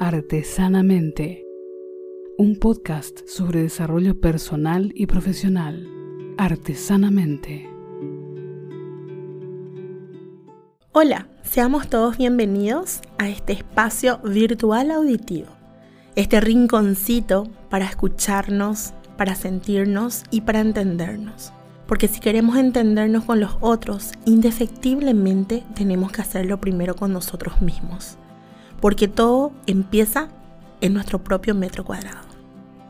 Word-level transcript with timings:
Artesanamente, 0.00 1.46
un 2.36 2.58
podcast 2.58 3.20
sobre 3.28 3.62
desarrollo 3.62 4.20
personal 4.20 4.90
y 4.96 5.06
profesional. 5.06 5.88
Artesanamente. 6.36 7.70
Hola, 10.90 11.28
seamos 11.44 11.88
todos 11.88 12.18
bienvenidos 12.18 13.02
a 13.18 13.28
este 13.28 13.52
espacio 13.52 14.18
virtual 14.24 14.90
auditivo, 14.90 15.50
este 16.16 16.40
rinconcito 16.40 17.48
para 17.70 17.84
escucharnos, 17.84 18.94
para 19.16 19.36
sentirnos 19.36 20.24
y 20.32 20.40
para 20.40 20.58
entendernos. 20.58 21.52
Porque 21.86 22.08
si 22.08 22.18
queremos 22.18 22.56
entendernos 22.56 23.24
con 23.24 23.38
los 23.38 23.56
otros, 23.60 24.10
indefectiblemente 24.24 25.62
tenemos 25.76 26.10
que 26.10 26.22
hacerlo 26.22 26.60
primero 26.60 26.96
con 26.96 27.12
nosotros 27.12 27.62
mismos 27.62 28.18
porque 28.84 29.08
todo 29.08 29.50
empieza 29.66 30.28
en 30.82 30.92
nuestro 30.92 31.24
propio 31.24 31.54
metro 31.54 31.86
cuadrado. 31.86 32.28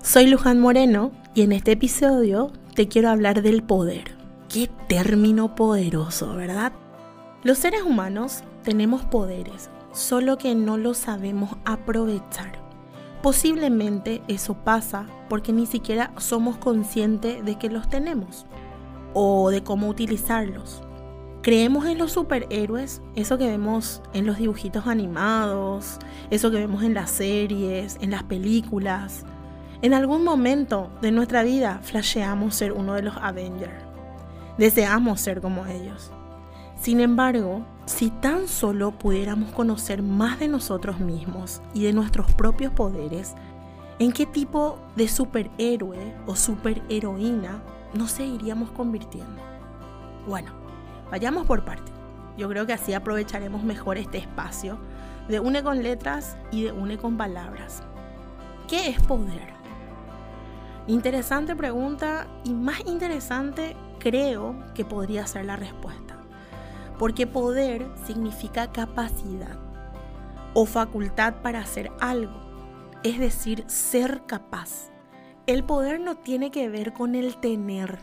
Soy 0.03 0.27
Luján 0.27 0.59
Moreno 0.59 1.13
y 1.37 1.43
en 1.43 1.53
este 1.53 1.71
episodio 1.71 2.51
te 2.75 2.89
quiero 2.89 3.11
hablar 3.11 3.43
del 3.43 3.63
poder. 3.63 4.17
Qué 4.49 4.69
término 4.89 5.55
poderoso, 5.55 6.35
¿verdad? 6.35 6.73
Los 7.45 7.59
seres 7.59 7.83
humanos 7.85 8.43
tenemos 8.65 9.05
poderes, 9.05 9.71
solo 9.93 10.37
que 10.37 10.57
no 10.57 10.79
los 10.79 10.99
sabemos 10.99 11.51
aprovechar. 11.65 12.59
Posiblemente 13.23 14.21
eso 14.27 14.55
pasa 14.55 15.07
porque 15.29 15.53
ni 15.53 15.65
siquiera 15.65 16.11
somos 16.19 16.57
conscientes 16.57 17.45
de 17.45 17.57
que 17.57 17.71
los 17.71 17.89
tenemos 17.89 18.47
o 19.13 19.49
de 19.49 19.63
cómo 19.63 19.87
utilizarlos. 19.91 20.83
Creemos 21.45 21.85
en 21.85 21.99
los 21.99 22.13
superhéroes, 22.13 23.03
eso 23.17 23.37
que 23.37 23.47
vemos 23.47 24.01
en 24.15 24.25
los 24.25 24.39
dibujitos 24.39 24.87
animados, 24.87 25.99
eso 26.31 26.51
que 26.51 26.57
vemos 26.57 26.83
en 26.83 26.95
las 26.95 27.11
series, 27.11 27.99
en 28.01 28.13
las 28.13 28.23
películas. 28.23 29.27
En 29.83 29.93
algún 29.93 30.25
momento 30.25 30.91
de 31.03 31.13
nuestra 31.13 31.43
vida 31.43 31.81
flasheamos 31.83 32.55
ser 32.55 32.73
uno 32.73 32.95
de 32.95 33.03
los 33.03 33.19
Avengers. 33.19 33.75
Deseamos 34.57 35.21
ser 35.21 35.43
como 35.43 35.67
ellos. 35.67 36.11
Sin 36.81 37.01
embargo, 37.01 37.67
si 37.85 38.09
tan 38.09 38.49
solo 38.49 38.93
pudiéramos 38.93 39.53
conocer 39.53 40.03
más 40.03 40.41
de 40.41 40.49
nosotros 40.49 40.99
mismos 40.99 41.61
y 41.75 41.83
de 41.83 41.93
nuestros 41.93 42.33
propios 42.33 42.73
poderes, 42.73 43.35
¿en 43.99 44.13
qué 44.13 44.25
tipo 44.25 44.79
de 44.97 45.09
superhéroe 45.09 46.17
o 46.25 46.37
superheroína 46.37 47.63
nos 47.93 48.13
seguiríamos 48.13 48.71
convirtiendo? 48.71 49.43
Bueno, 50.27 50.64
Vayamos 51.11 51.47
por 51.47 51.65
parte. 51.65 51.93
Yo 52.37 52.49
creo 52.49 52.67
que 52.67 52.73
así 52.73 52.95
aprovecharemos 52.95 53.63
mejor 53.63 53.99
este 53.99 54.19
espacio 54.19 54.79
de 55.29 55.41
une 55.41 55.63
con 55.63 55.83
letras 55.83 56.37
y 56.51 56.65
de 56.65 56.73
une 56.73 56.99
con 56.99 57.17
palabras. 57.17 57.83
¿Qué 58.69 58.89
es 58.89 59.01
poder? 59.03 59.55
Interesante 60.87 61.57
pregunta 61.57 62.27
y 62.45 62.53
más 62.53 62.81
interesante 62.87 63.77
creo 63.99 64.55
que 64.75 64.85
podría 64.85 65.27
ser 65.27 65.47
la 65.47 65.57
respuesta. 65.57 66.19
Porque 66.99 67.27
poder 67.27 67.89
significa 68.07 68.71
capacidad 68.71 69.59
o 70.53 70.67
facultad 70.67 71.35
para 71.43 71.61
hacer 71.61 71.91
algo, 72.01 72.39
es 73.03 73.19
decir, 73.19 73.65
ser 73.67 74.23
capaz. 74.27 74.91
El 75.47 75.65
poder 75.65 76.01
no 76.01 76.17
tiene 76.17 76.51
que 76.51 76.69
ver 76.69 76.93
con 76.93 77.15
el 77.15 77.37
tener, 77.37 77.99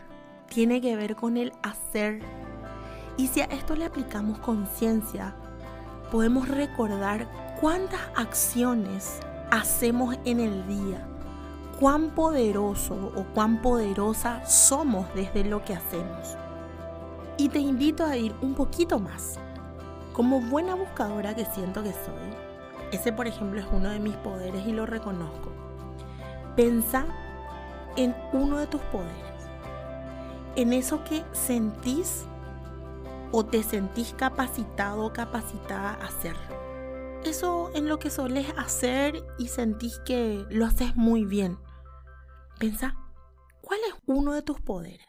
tiene 0.48 0.80
que 0.80 0.96
ver 0.96 1.16
con 1.16 1.36
el 1.36 1.52
hacer 1.62 2.20
y 3.16 3.28
si 3.28 3.40
a 3.40 3.44
esto 3.44 3.76
le 3.76 3.84
aplicamos 3.84 4.38
conciencia, 4.38 5.34
podemos 6.10 6.48
recordar 6.48 7.26
cuántas 7.60 8.00
acciones 8.16 9.20
hacemos 9.50 10.16
en 10.24 10.40
el 10.40 10.66
día, 10.66 11.06
cuán 11.78 12.10
poderoso 12.10 13.12
o 13.14 13.24
cuán 13.34 13.60
poderosa 13.60 14.44
somos 14.46 15.06
desde 15.14 15.44
lo 15.44 15.64
que 15.64 15.74
hacemos. 15.74 16.36
Y 17.36 17.48
te 17.48 17.58
invito 17.58 18.04
a 18.04 18.16
ir 18.16 18.34
un 18.40 18.54
poquito 18.54 18.98
más. 18.98 19.38
Como 20.12 20.40
buena 20.40 20.74
buscadora 20.74 21.34
que 21.34 21.46
siento 21.46 21.82
que 21.82 21.92
soy, 21.92 22.92
ese 22.92 23.12
por 23.12 23.26
ejemplo 23.26 23.60
es 23.60 23.66
uno 23.72 23.88
de 23.88 23.98
mis 23.98 24.16
poderes 24.16 24.66
y 24.66 24.72
lo 24.72 24.84
reconozco. 24.84 25.50
Pensa 26.56 27.06
en 27.96 28.14
uno 28.32 28.58
de 28.58 28.66
tus 28.66 28.82
poderes, 28.82 29.48
en 30.56 30.74
eso 30.74 31.02
que 31.04 31.24
sentís 31.32 32.26
o 33.32 33.44
te 33.44 33.62
sentís 33.62 34.14
capacitado 34.14 35.06
o 35.06 35.12
capacitada 35.12 35.94
a 35.94 36.06
hacer. 36.06 36.36
Eso 37.24 37.70
en 37.74 37.88
lo 37.88 37.98
que 37.98 38.10
solés 38.10 38.46
hacer 38.56 39.24
y 39.38 39.48
sentís 39.48 39.98
que 40.04 40.44
lo 40.50 40.66
haces 40.66 40.96
muy 40.96 41.24
bien. 41.24 41.58
Pensa, 42.58 42.96
¿cuál 43.62 43.80
es 43.88 43.94
uno 44.06 44.34
de 44.34 44.42
tus 44.42 44.60
poderes? 44.60 45.06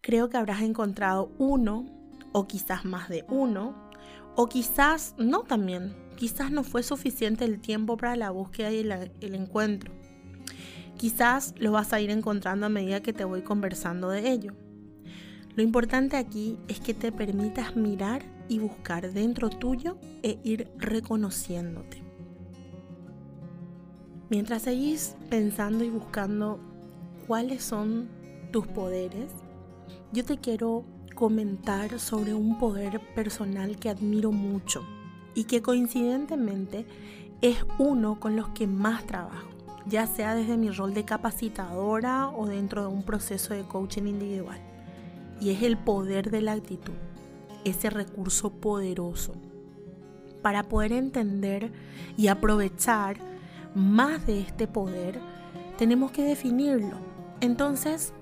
Creo 0.00 0.28
que 0.28 0.36
habrás 0.36 0.62
encontrado 0.62 1.32
uno 1.38 1.86
o 2.32 2.48
quizás 2.48 2.84
más 2.84 3.08
de 3.08 3.24
uno 3.28 3.91
o 4.36 4.48
quizás 4.48 5.14
no 5.18 5.42
también 5.42 6.02
quizás 6.22 6.52
no 6.52 6.62
fue 6.62 6.84
suficiente 6.84 7.44
el 7.44 7.58
tiempo 7.58 7.96
para 7.96 8.14
la 8.14 8.30
búsqueda 8.30 8.70
y 8.70 8.78
el, 8.78 9.34
encuentro. 9.34 9.92
Quizás 10.96 11.52
lo 11.58 11.72
vas 11.72 11.92
a 11.92 12.00
ir 12.00 12.10
encontrando 12.10 12.66
a 12.66 12.68
medida 12.68 13.02
que 13.02 13.12
te 13.12 13.24
voy 13.24 13.42
conversando 13.42 14.08
de 14.08 14.30
ello. 14.30 14.52
Lo 15.56 15.64
importante 15.64 16.16
aquí 16.16 16.60
es 16.68 16.78
que 16.78 16.94
te 16.94 17.10
permitas 17.10 17.74
mirar 17.74 18.22
y 18.48 18.60
buscar 18.60 19.12
dentro 19.12 19.50
tuyo 19.50 19.98
e 20.22 20.38
ir 20.44 20.70
reconociéndote. 20.78 22.00
Mientras 24.30 24.62
seguís 24.62 25.16
pensando 25.28 25.82
y 25.82 25.90
buscando 25.90 26.60
cuáles 27.26 27.64
son 27.64 28.08
tus 28.52 28.68
poderes, 28.68 29.32
yo 30.12 30.24
te 30.24 30.38
quiero 30.38 30.84
comentar 31.22 32.00
sobre 32.00 32.34
un 32.34 32.58
poder 32.58 32.98
personal 33.14 33.76
que 33.76 33.88
admiro 33.88 34.32
mucho 34.32 34.82
y 35.36 35.44
que 35.44 35.62
coincidentemente 35.62 36.84
es 37.40 37.64
uno 37.78 38.18
con 38.18 38.34
los 38.34 38.48
que 38.48 38.66
más 38.66 39.06
trabajo, 39.06 39.50
ya 39.86 40.08
sea 40.08 40.34
desde 40.34 40.56
mi 40.56 40.72
rol 40.72 40.94
de 40.94 41.04
capacitadora 41.04 42.28
o 42.30 42.48
dentro 42.48 42.82
de 42.82 42.88
un 42.88 43.04
proceso 43.04 43.54
de 43.54 43.62
coaching 43.62 44.08
individual. 44.08 44.58
Y 45.40 45.50
es 45.50 45.62
el 45.62 45.78
poder 45.78 46.28
de 46.32 46.40
la 46.40 46.54
actitud, 46.54 46.94
ese 47.64 47.88
recurso 47.88 48.50
poderoso. 48.50 49.32
Para 50.42 50.64
poder 50.64 50.90
entender 50.90 51.70
y 52.16 52.26
aprovechar 52.26 53.18
más 53.76 54.26
de 54.26 54.40
este 54.40 54.66
poder, 54.66 55.20
tenemos 55.78 56.10
que 56.10 56.24
definirlo. 56.24 56.96
Entonces, 57.40 58.12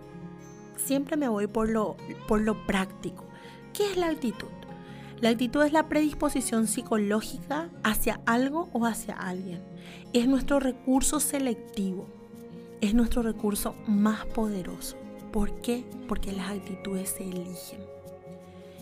siempre 0.80 1.16
me 1.16 1.28
voy 1.28 1.46
por 1.46 1.68
lo, 1.68 1.96
por 2.26 2.40
lo 2.40 2.66
práctico. 2.66 3.24
¿Qué 3.72 3.90
es 3.90 3.96
la 3.96 4.08
actitud? 4.08 4.48
La 5.20 5.28
actitud 5.28 5.62
es 5.62 5.72
la 5.72 5.88
predisposición 5.88 6.66
psicológica 6.66 7.68
hacia 7.82 8.20
algo 8.24 8.68
o 8.72 8.86
hacia 8.86 9.14
alguien. 9.14 9.62
Es 10.12 10.26
nuestro 10.26 10.60
recurso 10.60 11.20
selectivo. 11.20 12.06
Es 12.80 12.94
nuestro 12.94 13.22
recurso 13.22 13.74
más 13.86 14.24
poderoso. 14.26 14.96
¿Por 15.30 15.60
qué? 15.60 15.84
Porque 16.08 16.32
las 16.32 16.50
actitudes 16.50 17.10
se 17.10 17.24
eligen. 17.24 17.80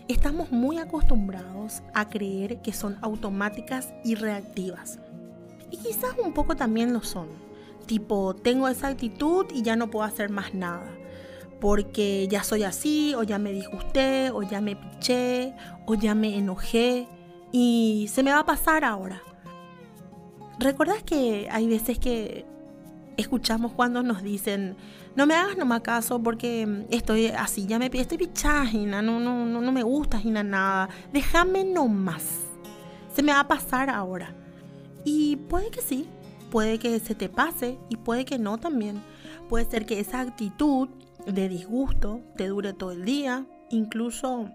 Estamos 0.07 0.51
muy 0.51 0.77
acostumbrados 0.77 1.83
a 1.93 2.09
creer 2.09 2.61
que 2.61 2.73
son 2.73 2.97
automáticas 3.01 3.93
y 4.03 4.15
reactivas. 4.15 4.99
Y 5.69 5.77
quizás 5.77 6.15
un 6.23 6.33
poco 6.33 6.55
también 6.55 6.93
lo 6.93 7.03
son. 7.03 7.27
Tipo, 7.85 8.33
tengo 8.33 8.67
esa 8.67 8.87
actitud 8.87 9.45
y 9.53 9.61
ya 9.61 9.75
no 9.75 9.91
puedo 9.91 10.05
hacer 10.05 10.29
más 10.29 10.53
nada 10.53 10.98
porque 11.59 12.27
ya 12.29 12.43
soy 12.43 12.63
así, 12.63 13.13
o 13.15 13.23
ya 13.23 13.37
me 13.39 13.51
disgusté, 13.51 14.31
o 14.31 14.43
ya 14.43 14.61
me 14.61 14.75
piché, 14.75 15.53
o 15.85 15.95
ya 15.95 16.15
me 16.15 16.37
enojé, 16.37 17.07
y 17.51 18.07
se 18.09 18.23
me 18.23 18.31
va 18.31 18.39
a 18.39 18.45
pasar 18.45 18.83
ahora. 18.83 19.21
¿Recuerdas 20.59 21.03
que 21.03 21.47
hay 21.51 21.67
veces 21.67 21.99
que 21.99 22.45
escuchamos 23.17 23.73
cuando 23.73 24.03
nos 24.03 24.23
dicen, 24.23 24.77
no 25.15 25.25
me 25.25 25.35
hagas 25.35 25.57
nomás 25.57 25.81
caso 25.81 26.21
porque 26.21 26.85
estoy 26.89 27.27
así, 27.27 27.65
ya 27.65 27.79
me 27.79 27.89
estoy 27.93 28.17
pichajina, 28.17 29.01
no, 29.01 29.19
no, 29.19 29.45
no, 29.45 29.61
no 29.61 29.71
me 29.71 29.83
gusta 29.83 30.21
nada, 30.23 30.89
déjame 31.11 31.63
nomás, 31.65 32.23
se 33.13 33.23
me 33.23 33.33
va 33.33 33.41
a 33.41 33.47
pasar 33.47 33.89
ahora. 33.89 34.33
Y 35.03 35.37
puede 35.37 35.69
que 35.71 35.81
sí, 35.81 36.07
puede 36.51 36.79
que 36.79 36.99
se 36.99 37.15
te 37.15 37.29
pase 37.29 37.77
y 37.89 37.97
puede 37.97 38.25
que 38.25 38.37
no 38.37 38.57
también. 38.57 39.01
Puede 39.47 39.65
ser 39.65 39.85
que 39.85 39.99
esa 39.99 40.19
actitud 40.19 40.89
de 41.25 41.49
disgusto 41.49 42.21
te 42.35 42.47
dure 42.47 42.73
todo 42.73 42.91
el 42.91 43.05
día, 43.05 43.45
incluso 43.69 44.49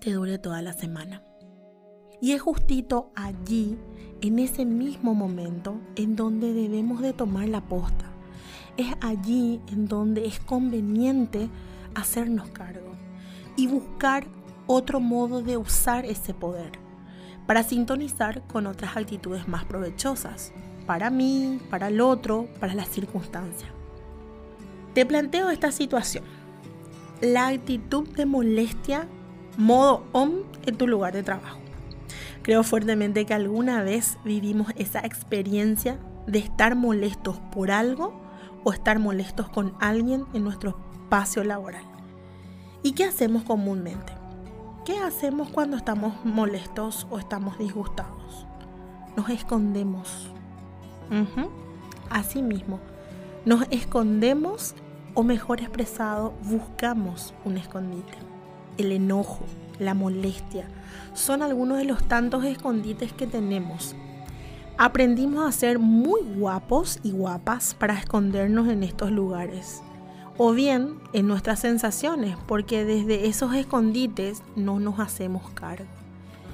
te 0.00 0.12
dure 0.12 0.38
toda 0.38 0.62
la 0.62 0.72
semana. 0.72 1.22
Y 2.20 2.32
es 2.32 2.40
justito 2.40 3.10
allí, 3.14 3.76
en 4.22 4.38
ese 4.38 4.64
mismo 4.64 5.14
momento, 5.14 5.78
en 5.96 6.16
donde 6.16 6.54
debemos 6.54 7.02
de 7.02 7.12
tomar 7.12 7.48
la 7.48 7.60
posta. 7.60 8.06
Es 8.76 8.94
allí 9.00 9.60
en 9.68 9.86
donde 9.86 10.26
es 10.26 10.40
conveniente 10.40 11.48
hacernos 11.94 12.50
cargo. 12.50 12.92
y 13.58 13.68
buscar 13.68 14.26
otro 14.66 15.00
modo 15.00 15.40
de 15.40 15.56
usar 15.56 16.04
ese 16.04 16.34
poder 16.34 16.72
para 17.46 17.62
sintonizar 17.62 18.46
con 18.46 18.66
otras 18.66 18.96
actitudes 18.96 19.48
más 19.48 19.64
provechosas, 19.64 20.52
para 20.86 21.10
mí, 21.10 21.58
para 21.70 21.88
el 21.88 22.00
otro, 22.00 22.48
para 22.60 22.74
la 22.74 22.84
circunstancia. 22.84 23.75
Te 24.96 25.04
planteo 25.04 25.50
esta 25.50 25.72
situación. 25.72 26.24
La 27.20 27.48
actitud 27.48 28.08
de 28.16 28.24
molestia 28.24 29.06
modo 29.58 30.06
on 30.12 30.44
en 30.64 30.78
tu 30.78 30.86
lugar 30.88 31.12
de 31.12 31.22
trabajo. 31.22 31.58
Creo 32.40 32.62
fuertemente 32.62 33.26
que 33.26 33.34
alguna 33.34 33.82
vez 33.82 34.16
vivimos 34.24 34.68
esa 34.76 35.00
experiencia 35.00 35.98
de 36.26 36.38
estar 36.38 36.76
molestos 36.76 37.38
por 37.52 37.70
algo 37.70 38.18
o 38.64 38.72
estar 38.72 38.98
molestos 38.98 39.50
con 39.50 39.74
alguien 39.80 40.24
en 40.32 40.44
nuestro 40.44 40.78
espacio 40.94 41.44
laboral. 41.44 41.84
¿Y 42.82 42.92
qué 42.92 43.04
hacemos 43.04 43.42
comúnmente? 43.42 44.14
¿Qué 44.86 44.96
hacemos 44.96 45.50
cuando 45.50 45.76
estamos 45.76 46.24
molestos 46.24 47.06
o 47.10 47.18
estamos 47.18 47.58
disgustados? 47.58 48.46
Nos 49.14 49.28
escondemos. 49.28 50.30
Así 52.08 52.40
mismo, 52.40 52.80
nos 53.44 53.66
escondemos 53.70 54.74
o 55.16 55.22
mejor 55.22 55.60
expresado, 55.60 56.34
buscamos 56.42 57.32
un 57.46 57.56
escondite. 57.56 58.18
El 58.76 58.92
enojo, 58.92 59.46
la 59.78 59.94
molestia, 59.94 60.68
son 61.14 61.42
algunos 61.42 61.78
de 61.78 61.84
los 61.84 62.06
tantos 62.06 62.44
escondites 62.44 63.14
que 63.14 63.26
tenemos. 63.26 63.96
Aprendimos 64.76 65.48
a 65.48 65.52
ser 65.52 65.78
muy 65.78 66.20
guapos 66.36 67.00
y 67.02 67.12
guapas 67.12 67.74
para 67.74 67.98
escondernos 67.98 68.68
en 68.68 68.82
estos 68.82 69.10
lugares 69.10 69.82
o 70.36 70.52
bien 70.52 70.98
en 71.14 71.26
nuestras 71.26 71.60
sensaciones, 71.60 72.36
porque 72.46 72.84
desde 72.84 73.26
esos 73.26 73.54
escondites 73.54 74.42
no 74.54 74.78
nos 74.80 75.00
hacemos 75.00 75.48
cargo. 75.52 75.88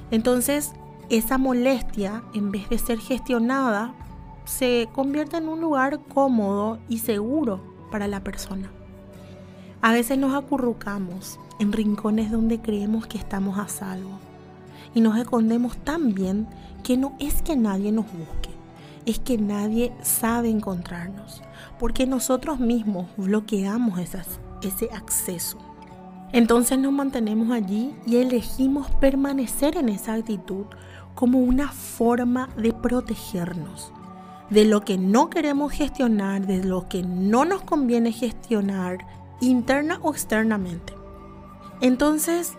Entonces, 0.09 0.71
esa 1.09 1.37
molestia, 1.37 2.23
en 2.33 2.49
vez 2.49 2.69
de 2.69 2.77
ser 2.77 2.99
gestionada, 2.99 3.93
se 4.45 4.87
convierte 4.93 5.35
en 5.35 5.49
un 5.49 5.59
lugar 5.59 5.99
cómodo 6.13 6.79
y 6.87 6.99
seguro 6.99 7.72
para 7.93 8.07
la 8.07 8.23
persona. 8.23 8.71
A 9.79 9.91
veces 9.91 10.17
nos 10.17 10.33
acurrucamos 10.33 11.39
en 11.59 11.71
rincones 11.71 12.31
donde 12.31 12.59
creemos 12.59 13.05
que 13.05 13.19
estamos 13.19 13.59
a 13.59 13.67
salvo 13.67 14.17
y 14.95 15.01
nos 15.01 15.15
escondemos 15.15 15.77
tan 15.77 16.15
bien 16.15 16.47
que 16.81 16.97
no 16.97 17.15
es 17.19 17.43
que 17.43 17.55
nadie 17.55 17.91
nos 17.91 18.07
busque, 18.11 18.49
es 19.05 19.19
que 19.19 19.37
nadie 19.37 19.93
sabe 20.01 20.49
encontrarnos 20.49 21.43
porque 21.77 22.07
nosotros 22.07 22.59
mismos 22.59 23.11
bloqueamos 23.15 23.99
ese 23.99 24.89
acceso. 24.91 25.59
Entonces 26.31 26.79
nos 26.79 26.93
mantenemos 26.93 27.51
allí 27.51 27.93
y 28.07 28.15
elegimos 28.15 28.89
permanecer 28.99 29.77
en 29.77 29.89
esa 29.89 30.13
actitud 30.13 30.65
como 31.13 31.41
una 31.41 31.67
forma 31.67 32.49
de 32.57 32.73
protegernos 32.73 33.93
de 34.53 34.65
lo 34.65 34.81
que 34.81 34.99
no 34.99 35.31
queremos 35.31 35.71
gestionar, 35.71 36.45
de 36.45 36.63
lo 36.63 36.87
que 36.87 37.01
no 37.01 37.43
nos 37.43 37.63
conviene 37.63 38.11
gestionar, 38.11 38.99
interna 39.41 39.99
o 40.03 40.11
externamente. 40.11 40.93
Entonces, 41.81 42.53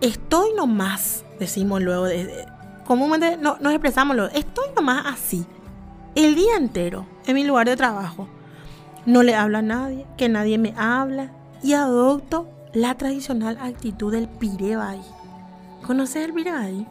estoy 0.00 0.50
nomás, 0.56 1.24
decimos 1.40 1.82
luego, 1.82 2.06
comúnmente 2.86 3.36
no, 3.36 3.56
nos 3.60 3.72
expresamos 3.72 4.14
luego, 4.14 4.32
estoy 4.32 4.66
nomás 4.76 5.04
así, 5.06 5.44
el 6.14 6.36
día 6.36 6.56
entero, 6.56 7.06
en 7.26 7.34
mi 7.34 7.44
lugar 7.44 7.68
de 7.68 7.76
trabajo 7.76 8.28
no 9.04 9.24
le 9.24 9.34
hablo 9.34 9.58
a 9.58 9.62
nadie, 9.62 10.06
que 10.16 10.28
nadie 10.28 10.58
me 10.58 10.74
habla 10.76 11.32
y 11.60 11.72
adopto 11.72 12.48
la 12.72 12.94
tradicional 12.94 13.58
actitud 13.60 14.12
del 14.12 14.28
pirebai. 14.28 15.00
¿Conoces 15.84 16.24
el 16.24 16.32
pirebai? 16.32 16.86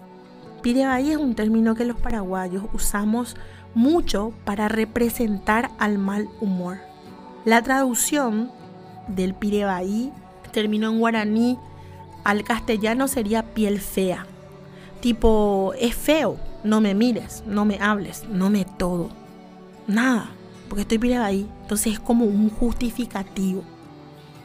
Pirebai 0.62 1.12
es 1.12 1.18
un 1.18 1.36
término 1.36 1.74
que 1.74 1.86
los 1.86 1.98
paraguayos 1.98 2.66
usamos 2.74 3.38
mucho 3.74 4.34
para 4.46 4.68
representar 4.68 5.72
al 5.80 5.98
mal 5.98 6.30
humor. 6.40 6.80
La 7.46 7.62
traducción 7.62 8.52
del 9.08 9.34
pirebai, 9.34 10.12
término 10.52 10.90
en 10.90 11.00
guaraní, 11.00 11.58
al 12.24 12.44
castellano 12.44 13.08
sería 13.08 13.54
piel 13.54 13.80
fea. 13.80 14.26
Tipo, 15.00 15.74
es 15.80 15.96
feo, 15.96 16.38
no 16.64 16.82
me 16.82 16.94
mires, 16.94 17.44
no 17.48 17.66
me 17.66 17.80
hables, 17.80 18.26
no 18.30 18.50
me 18.50 18.66
todo. 18.66 19.10
Nada 19.88 20.30
porque 20.72 20.84
estoy 20.84 21.12
ahí. 21.12 21.50
Entonces 21.64 21.92
es 21.92 22.00
como 22.00 22.24
un 22.24 22.50
justificativo. 22.50 23.62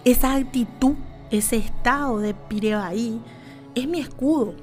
Esa 0.05 0.35
actitud, 0.35 0.95
ese 1.31 1.55
estado 1.55 2.19
de 2.19 2.35
ahí, 2.75 3.21
es 3.77 3.87
mi 3.87 4.01
escudo. 4.01 4.55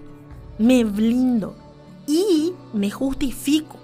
Me 0.57 0.83
blindo 0.83 1.55
y 2.05 2.51
me 2.73 2.91
justifico. 2.91 3.77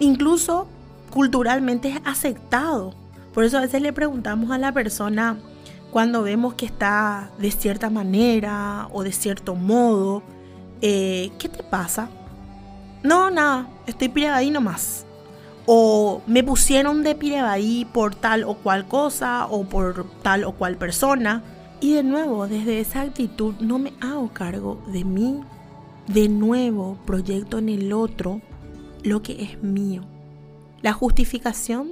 Incluso 0.00 0.66
culturalmente 1.10 1.90
es 1.90 2.00
aceptado. 2.04 2.94
Por 3.32 3.44
eso 3.44 3.58
a 3.58 3.60
veces 3.60 3.80
le 3.80 3.92
preguntamos 3.92 4.50
a 4.50 4.58
la 4.58 4.72
persona 4.72 5.38
cuando 5.92 6.22
vemos 6.22 6.54
que 6.54 6.66
está 6.66 7.30
de 7.38 7.52
cierta 7.52 7.90
manera 7.90 8.88
o 8.92 9.04
de 9.04 9.12
cierto 9.12 9.54
modo, 9.54 10.22
eh, 10.82 11.30
¿qué 11.38 11.48
te 11.48 11.62
pasa? 11.62 12.08
No, 13.04 13.30
nada, 13.30 13.68
estoy 13.86 14.24
ahí 14.24 14.50
nomás 14.50 15.06
o 15.72 16.22
me 16.26 16.42
pusieron 16.42 17.04
de 17.04 17.14
ahí 17.44 17.86
por 17.92 18.16
tal 18.16 18.42
o 18.42 18.54
cual 18.54 18.88
cosa 18.88 19.46
o 19.46 19.62
por 19.62 20.04
tal 20.20 20.42
o 20.42 20.50
cual 20.52 20.76
persona. 20.76 21.44
Y 21.80 21.94
de 21.94 22.02
nuevo, 22.02 22.48
desde 22.48 22.80
esa 22.80 23.02
actitud 23.02 23.54
no 23.60 23.78
me 23.78 23.92
hago 24.00 24.30
cargo 24.32 24.82
de 24.88 25.04
mí. 25.04 25.40
De 26.08 26.28
nuevo, 26.28 26.98
proyecto 27.06 27.58
en 27.58 27.68
el 27.68 27.92
otro 27.92 28.40
lo 29.04 29.22
que 29.22 29.42
es 29.42 29.62
mío. 29.62 30.02
La 30.82 30.92
justificación, 30.92 31.90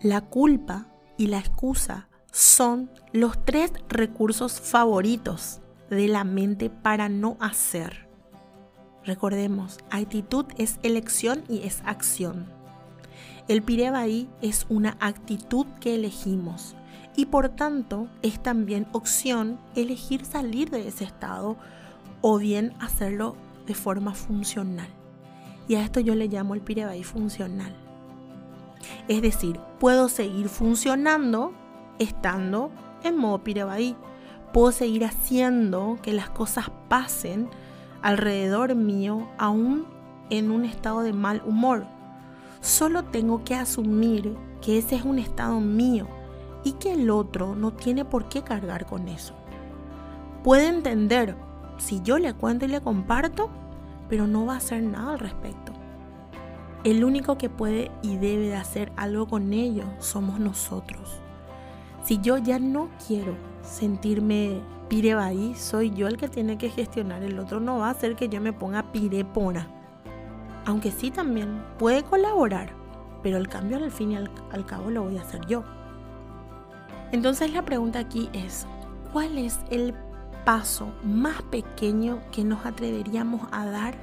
la 0.00 0.22
culpa 0.22 0.86
y 1.16 1.26
la 1.26 1.38
excusa 1.38 2.08
son 2.32 2.90
los 3.12 3.44
tres 3.44 3.72
recursos 3.88 4.60
favoritos 4.60 5.60
de 5.90 6.08
la 6.08 6.24
mente 6.24 6.70
para 6.70 7.08
no 7.08 7.36
hacer. 7.40 8.08
Recordemos, 9.04 9.78
actitud 9.90 10.46
es 10.56 10.78
elección 10.82 11.44
y 11.48 11.62
es 11.62 11.82
acción. 11.84 12.46
El 13.46 13.62
pirebaí 13.62 14.30
es 14.40 14.66
una 14.70 14.96
actitud 15.00 15.66
que 15.80 15.94
elegimos 15.94 16.74
y 17.14 17.26
por 17.26 17.50
tanto 17.50 18.08
es 18.22 18.42
también 18.42 18.86
opción 18.92 19.60
elegir 19.76 20.24
salir 20.24 20.70
de 20.70 20.88
ese 20.88 21.04
estado 21.04 21.56
o 22.22 22.38
bien 22.38 22.72
hacerlo 22.80 23.36
de 23.66 23.74
forma 23.74 24.14
funcional. 24.14 24.88
Y 25.68 25.76
a 25.76 25.82
esto 25.82 26.00
yo 26.00 26.14
le 26.14 26.28
llamo 26.28 26.54
el 26.54 26.60
pirebaí 26.60 27.02
funcional. 27.04 27.74
Es 29.08 29.22
decir, 29.22 29.60
puedo 29.78 30.08
seguir 30.08 30.48
funcionando 30.48 31.52
estando 31.98 32.70
en 33.02 33.16
modo 33.16 33.42
pirebaí. 33.42 33.96
Puedo 34.52 34.72
seguir 34.72 35.04
haciendo 35.04 35.98
que 36.02 36.12
las 36.12 36.30
cosas 36.30 36.70
pasen 36.88 37.48
alrededor 38.02 38.74
mío 38.74 39.28
aún 39.38 39.86
en 40.30 40.50
un 40.50 40.64
estado 40.64 41.02
de 41.02 41.12
mal 41.12 41.42
humor 41.44 41.86
Solo 42.64 43.04
tengo 43.04 43.44
que 43.44 43.54
asumir 43.54 44.38
que 44.62 44.78
ese 44.78 44.96
es 44.96 45.04
un 45.04 45.18
estado 45.18 45.60
mío 45.60 46.08
y 46.64 46.72
que 46.72 46.94
el 46.94 47.10
otro 47.10 47.54
no 47.54 47.74
tiene 47.74 48.06
por 48.06 48.30
qué 48.30 48.40
cargar 48.40 48.86
con 48.86 49.06
eso. 49.06 49.34
Puede 50.42 50.68
entender 50.68 51.36
si 51.76 52.00
yo 52.00 52.18
le 52.18 52.32
cuento 52.32 52.64
y 52.64 52.68
le 52.68 52.80
comparto, 52.80 53.50
pero 54.08 54.26
no 54.26 54.46
va 54.46 54.54
a 54.54 54.58
hacer 54.58 54.82
nada 54.82 55.12
al 55.12 55.18
respecto. 55.18 55.72
El 56.84 57.04
único 57.04 57.38
que 57.38 57.48
puede 57.48 57.90
y 58.02 58.16
debe 58.16 58.48
de 58.48 58.56
hacer 58.56 58.92
algo 58.96 59.26
con 59.26 59.52
ello 59.52 59.84
somos 59.98 60.38
nosotros. 60.38 61.20
Si 62.02 62.20
yo 62.20 62.36
ya 62.36 62.58
no 62.58 62.90
quiero 63.06 63.36
sentirme 63.62 64.60
pirebaí, 64.88 65.54
soy 65.54 65.90
yo 65.90 66.06
el 66.06 66.18
que 66.18 66.28
tiene 66.28 66.58
que 66.58 66.68
gestionar. 66.68 67.22
El 67.22 67.38
otro 67.38 67.60
no 67.60 67.78
va 67.78 67.88
a 67.88 67.92
hacer 67.92 68.16
que 68.16 68.28
yo 68.28 68.40
me 68.40 68.52
ponga 68.52 68.92
pirepona 68.92 69.68
aunque 70.66 70.90
sí 70.90 71.10
también 71.10 71.62
puede 71.78 72.02
colaborar, 72.02 72.72
pero 73.22 73.36
el 73.36 73.48
cambio 73.48 73.76
al 73.78 73.90
fin 73.90 74.12
y 74.12 74.16
al, 74.16 74.66
cabo 74.66 74.90
lo 74.90 75.04
voy 75.04 75.18
a 75.18 75.22
hacer 75.22 75.44
yo. 75.46 75.62
Entonces 77.12 77.52
la 77.52 77.64
pregunta 77.64 77.98
aquí 77.98 78.28
es, 78.32 78.66
¿cuál 79.12 79.38
es 79.38 79.60
el 79.70 79.94
paso 80.44 80.92
más 81.02 81.42
pequeño 81.42 82.20
que 82.30 82.44
nos 82.44 82.66
atreveríamos 82.66 83.48
a 83.50 83.66
dar 83.66 83.94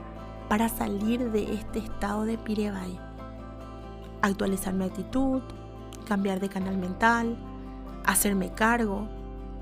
para 0.50 0.70
salir 0.70 1.32
de 1.32 1.54
este 1.54 1.80
estado 1.80 2.26
de 2.26 2.38
pirebay? 2.38 3.00
Actualizar 4.22 4.74
mi 4.74 4.86
actitud, 4.86 5.42
cambiar 6.06 6.40
de 6.40 6.50
canal 6.50 6.78
mental, 6.78 7.38
hacerme 8.06 8.52
cargo. 8.54 9.08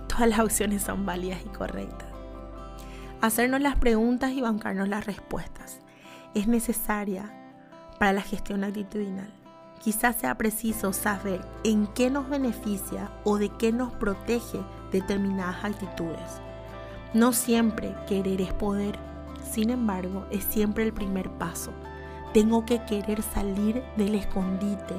Todas 0.07 0.29
las 0.29 0.39
opciones 0.39 0.83
son 0.83 1.05
válidas 1.05 1.41
y 1.45 1.49
correctas. 1.49 2.07
Hacernos 3.21 3.61
las 3.61 3.75
preguntas 3.75 4.31
y 4.31 4.41
bancarnos 4.41 4.87
las 4.87 5.05
respuestas 5.05 5.79
es 6.33 6.47
necesaria 6.47 7.31
para 7.99 8.13
la 8.13 8.21
gestión 8.21 8.63
actitudinal. 8.63 9.31
Quizás 9.83 10.17
sea 10.17 10.35
preciso 10.37 10.93
saber 10.93 11.41
en 11.63 11.87
qué 11.87 12.09
nos 12.09 12.29
beneficia 12.29 13.11
o 13.23 13.37
de 13.37 13.49
qué 13.49 13.71
nos 13.71 13.93
protege 13.93 14.59
determinadas 14.91 15.63
actitudes. 15.63 16.41
No 17.13 17.33
siempre 17.33 17.95
querer 18.07 18.39
es 18.39 18.53
poder, 18.53 18.99
sin 19.51 19.71
embargo, 19.71 20.25
es 20.29 20.43
siempre 20.43 20.83
el 20.83 20.93
primer 20.93 21.29
paso. 21.31 21.71
Tengo 22.33 22.65
que 22.65 22.83
querer 22.85 23.23
salir 23.23 23.83
del 23.97 24.13
escondite, 24.13 24.93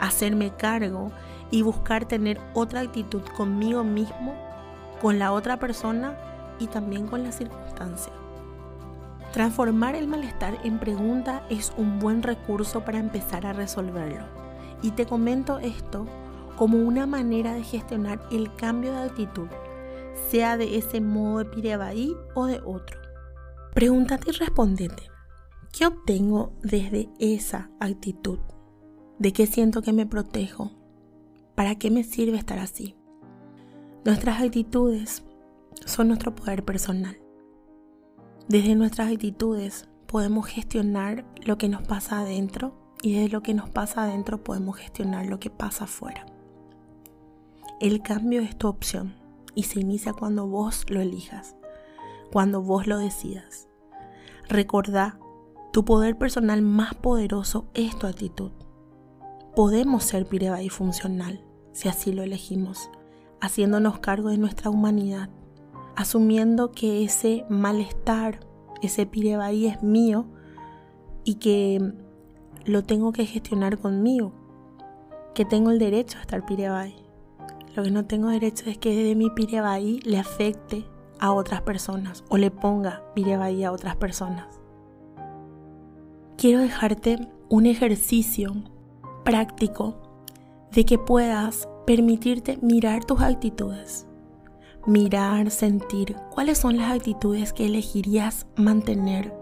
hacerme 0.00 0.50
cargo 0.50 1.12
y 1.52 1.62
buscar 1.62 2.04
tener 2.06 2.40
otra 2.54 2.80
actitud 2.80 3.22
conmigo 3.36 3.84
mismo, 3.84 4.34
con 5.00 5.20
la 5.20 5.30
otra 5.30 5.58
persona 5.58 6.16
y 6.58 6.66
también 6.66 7.06
con 7.06 7.22
la 7.22 7.30
circunstancia. 7.30 8.12
Transformar 9.32 9.94
el 9.94 10.08
malestar 10.08 10.58
en 10.64 10.78
pregunta 10.78 11.42
es 11.48 11.72
un 11.76 12.00
buen 12.00 12.24
recurso 12.24 12.84
para 12.84 12.98
empezar 12.98 13.46
a 13.46 13.52
resolverlo. 13.52 14.24
Y 14.82 14.90
te 14.90 15.06
comento 15.06 15.60
esto 15.60 16.06
como 16.56 16.78
una 16.78 17.06
manera 17.06 17.54
de 17.54 17.62
gestionar 17.62 18.20
el 18.32 18.52
cambio 18.56 18.92
de 18.92 19.04
actitud, 19.04 19.46
sea 20.32 20.56
de 20.56 20.78
ese 20.78 21.02
modo 21.02 21.40
de 21.40 21.44
Pirebaí 21.44 22.16
o 22.34 22.46
de 22.46 22.58
otro. 22.64 22.98
Pregúntate 23.74 24.30
y 24.30 24.32
respondete, 24.32 25.02
¿qué 25.72 25.84
obtengo 25.84 26.54
desde 26.62 27.10
esa 27.18 27.70
actitud? 27.80 28.38
¿De 29.18 29.34
qué 29.34 29.46
siento 29.46 29.82
que 29.82 29.92
me 29.92 30.06
protejo? 30.06 30.70
¿Para 31.54 31.74
qué 31.74 31.90
me 31.90 32.02
sirve 32.02 32.38
estar 32.38 32.58
así? 32.58 32.96
Nuestras 34.06 34.40
actitudes 34.40 35.22
son 35.84 36.08
nuestro 36.08 36.34
poder 36.34 36.64
personal. 36.64 37.18
Desde 38.48 38.74
nuestras 38.74 39.12
actitudes 39.12 39.86
podemos 40.06 40.46
gestionar 40.46 41.26
lo 41.44 41.58
que 41.58 41.68
nos 41.68 41.82
pasa 41.82 42.20
adentro 42.20 42.72
y 43.02 43.16
desde 43.16 43.28
lo 43.28 43.42
que 43.42 43.52
nos 43.52 43.68
pasa 43.68 44.04
adentro 44.04 44.42
podemos 44.42 44.78
gestionar 44.78 45.26
lo 45.26 45.38
que 45.38 45.50
pasa 45.50 45.84
afuera. 45.84 46.24
El 47.80 48.00
cambio 48.00 48.40
es 48.40 48.56
tu 48.56 48.68
opción 48.68 49.21
y 49.54 49.64
se 49.64 49.80
inicia 49.80 50.12
cuando 50.12 50.46
vos 50.46 50.84
lo 50.88 51.00
elijas, 51.00 51.56
cuando 52.32 52.62
vos 52.62 52.86
lo 52.86 52.98
decidas. 52.98 53.68
Recordá, 54.48 55.18
tu 55.72 55.84
poder 55.84 56.16
personal 56.16 56.62
más 56.62 56.94
poderoso 56.94 57.66
es 57.74 57.98
tu 57.98 58.06
actitud. 58.06 58.52
Podemos 59.54 60.04
ser 60.04 60.26
y 60.32 60.68
funcional 60.68 61.44
si 61.72 61.88
así 61.88 62.12
lo 62.12 62.22
elegimos, 62.22 62.90
haciéndonos 63.40 63.98
cargo 63.98 64.28
de 64.28 64.38
nuestra 64.38 64.70
humanidad 64.70 65.30
asumiendo 65.96 66.72
que 66.72 67.04
ese 67.04 67.44
malestar, 67.48 68.40
ese 68.82 69.06
pirebaí 69.06 69.66
es 69.66 69.82
mío 69.82 70.26
y 71.24 71.34
que 71.34 71.92
lo 72.64 72.82
tengo 72.82 73.12
que 73.12 73.26
gestionar 73.26 73.78
conmigo, 73.78 74.32
que 75.34 75.44
tengo 75.44 75.70
el 75.70 75.78
derecho 75.78 76.18
a 76.18 76.22
estar 76.22 76.44
pirebaí. 76.44 76.94
Lo 77.74 77.82
que 77.82 77.90
no 77.90 78.04
tengo 78.04 78.28
derecho 78.28 78.68
es 78.68 78.78
que 78.78 78.94
de 79.04 79.14
mi 79.14 79.30
pirebaí 79.30 80.00
le 80.00 80.18
afecte 80.18 80.84
a 81.18 81.32
otras 81.32 81.62
personas 81.62 82.24
o 82.28 82.36
le 82.36 82.50
ponga 82.50 83.02
pirebaí 83.14 83.64
a 83.64 83.72
otras 83.72 83.96
personas. 83.96 84.60
Quiero 86.36 86.60
dejarte 86.60 87.28
un 87.48 87.66
ejercicio 87.66 88.54
práctico 89.24 89.96
de 90.72 90.84
que 90.84 90.98
puedas 90.98 91.68
permitirte 91.86 92.58
mirar 92.62 93.04
tus 93.04 93.20
actitudes 93.20 94.06
mirar, 94.86 95.50
sentir 95.50 96.16
cuáles 96.30 96.58
son 96.58 96.76
las 96.76 96.92
actitudes 96.92 97.52
que 97.52 97.66
elegirías 97.66 98.46
mantener 98.56 99.34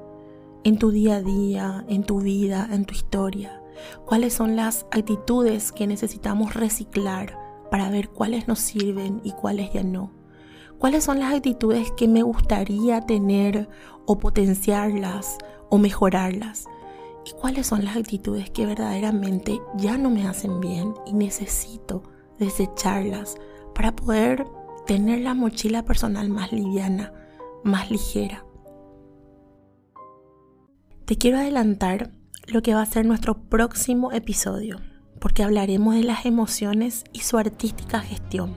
en 0.65 0.79
tu 0.79 0.91
día 0.91 1.17
a 1.17 1.23
día, 1.23 1.85
en 1.89 2.05
tu 2.05 2.21
vida, 2.21 2.69
en 2.71 2.85
tu 2.85 2.95
historia. 2.95 3.63
Cuáles 4.05 4.35
son 4.35 4.57
las 4.57 4.87
actitudes 4.91 5.73
que 5.73 5.87
necesitamos 5.87 6.55
reciclar 6.55 7.39
para 7.71 7.91
ver 7.91 8.09
cuáles 8.09 8.49
nos 8.49 8.59
sirven 8.59 9.21
y 9.25 9.33
cuáles 9.33 9.73
ya 9.73 9.83
no. 9.83 10.13
Cuáles 10.79 11.05
son 11.05 11.21
las 11.21 11.35
actitudes 11.35 11.91
que 11.93 12.09
me 12.09 12.23
gustaría 12.23 13.03
tener 13.03 13.69
o 14.07 14.19
potenciarlas 14.19 15.39
o 15.69 15.79
mejorarlas. 15.79 16.67
Y 17.25 17.33
cuáles 17.33 17.67
son 17.67 17.85
las 17.85 17.97
actitudes 17.97 18.51
que 18.51 18.67
verdaderamente 18.67 19.61
ya 19.77 19.99
no 19.99 20.11
me 20.11 20.27
hacen 20.27 20.61
bien 20.61 20.95
y 21.07 21.13
necesito 21.13 22.03
desecharlas 22.39 23.37
para 23.75 23.95
poder 23.95 24.47
tener 24.87 25.21
la 25.21 25.35
mochila 25.35 25.85
personal 25.85 26.31
más 26.31 26.51
liviana, 26.53 27.13
más 27.63 27.91
ligera. 27.91 28.45
Te 31.05 31.17
quiero 31.17 31.39
adelantar 31.39 32.11
lo 32.47 32.63
que 32.63 32.75
va 32.75 32.83
a 32.83 32.87
ser 32.87 33.05
nuestro 33.05 33.35
próximo 33.49 34.13
episodio, 34.13 34.79
porque 35.21 35.43
hablaremos 35.45 35.95
de 35.95 36.03
las 36.03 36.27
emociones 36.27 37.05
y 37.13 37.21
su 37.21 37.39
artística 37.39 38.01
gestión. 38.01 38.55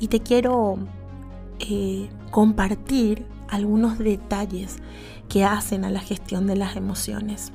Y 0.00 0.08
te 0.08 0.20
quiero 0.20 0.78
eh, 1.60 2.08
compartir 2.30 3.26
algunos 3.48 3.98
detalles 3.98 4.78
que 5.28 5.44
hacen 5.44 5.84
a 5.84 5.90
la 5.90 6.00
gestión 6.00 6.46
de 6.46 6.56
las 6.56 6.76
emociones. 6.76 7.52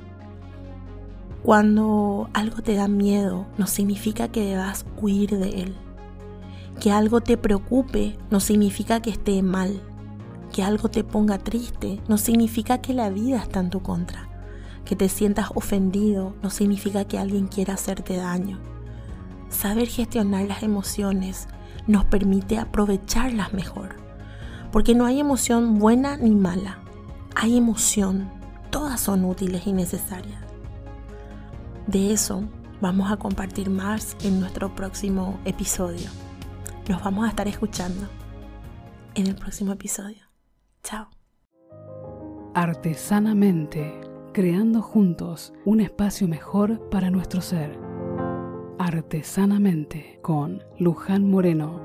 Cuando 1.43 2.29
algo 2.33 2.62
te 2.62 2.75
da 2.75 2.88
miedo, 2.88 3.45
no 3.57 3.67
significa 3.67 4.27
que 4.29 4.45
debas 4.45 4.85
huir 5.01 5.38
de 5.38 5.62
él. 5.62 5.75
Que 6.79 6.91
algo 6.91 7.21
te 7.21 7.38
preocupe 7.38 8.17
no 8.31 8.39
significa 8.39 9.01
que 9.01 9.12
esté 9.12 9.41
mal. 9.41 9.81
Que 10.51 10.63
algo 10.63 10.89
te 10.89 11.03
ponga 11.03 11.38
triste 11.38 12.01
no 12.07 12.17
significa 12.17 12.79
que 12.79 12.93
la 12.93 13.09
vida 13.09 13.38
está 13.38 13.59
en 13.59 13.69
tu 13.69 13.81
contra. 13.81 14.25
Que 14.86 14.96
te 14.96 15.10
sientas 15.10 15.50
ofendido 15.56 16.36
no 16.42 16.50
significa 16.50 17.06
que 17.06 17.18
alguien 17.18 17.48
quiera 17.48 17.74
hacerte 17.74 18.18
daño. 18.18 18.60
Saber 19.50 19.88
gestionar 19.88 20.46
las 20.46 20.63
emociones 20.63 21.48
nos 21.88 22.06
permite 22.06 22.58
aprovecharlas 22.58 23.54
mejor. 23.54 23.96
Porque 24.72 24.96
no 24.96 25.06
hay 25.06 25.20
emoción 25.20 25.80
buena 25.80 26.18
ni 26.18 26.36
mala. 26.36 26.80
Hay 27.36 27.58
emoción. 27.58 28.30
Todas 28.70 29.01
son 29.01 29.25
útiles 29.25 29.65
y 29.65 29.74
necesarias. 29.74 30.39
De 31.88 32.12
eso 32.12 32.44
vamos 32.82 33.12
a 33.12 33.18
compartir 33.18 33.70
más 33.70 34.15
en 34.24 34.39
nuestro 34.39 34.74
próximo 34.75 35.39
episodio. 35.46 36.10
Nos 36.89 37.04
vamos 37.04 37.25
a 37.25 37.30
estar 37.30 37.48
escuchando 37.48 38.08
en 39.15 39.27
el 39.27 39.36
próximo 39.36 39.72
episodio. 39.72 40.24
Chao. 40.84 41.08
Artesanamente, 42.54 44.04
creando 44.36 44.82
juntos 44.82 45.54
un 45.63 45.80
espacio 45.80 46.27
mejor 46.27 46.89
para 46.89 47.10
nuestro 47.10 47.39
ser. 47.39 47.80
Artesanamente 48.77 50.20
con 50.22 50.62
Luján 50.77 51.24
Moreno. 51.24 51.85